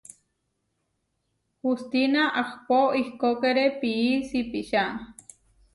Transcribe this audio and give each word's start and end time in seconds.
Hustína 1.63 2.23
ahpó 2.41 2.79
ihkókere 3.01 3.65
pií 3.79 4.09
sipičá. 4.29 4.83